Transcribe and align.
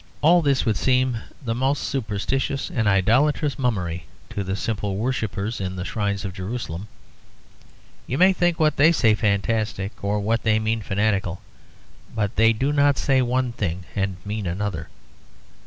All 0.21 0.41
this 0.41 0.65
would 0.65 0.77
seem 0.77 1.19
the 1.45 1.53
most 1.53 1.83
superstitious 1.83 2.71
and 2.71 2.87
idolatrous 2.87 3.59
mummery 3.59 4.05
to 4.31 4.43
the 4.43 4.55
simple 4.55 4.97
worshippers 4.97 5.61
in 5.61 5.75
the 5.75 5.85
shrines 5.85 6.25
of 6.25 6.33
Jerusalem. 6.33 6.87
You 8.07 8.17
may 8.17 8.33
think 8.33 8.59
what 8.59 8.77
they 8.77 8.91
say 8.91 9.13
fantastic, 9.13 10.03
or 10.03 10.19
what 10.19 10.41
they 10.41 10.57
mean 10.57 10.81
fanatical, 10.81 11.39
but 12.15 12.35
they 12.35 12.51
do 12.51 12.73
not 12.73 12.97
say 12.97 13.21
one 13.21 13.51
thing 13.51 13.83
and 13.95 14.17
mean 14.25 14.47
another. 14.47 14.89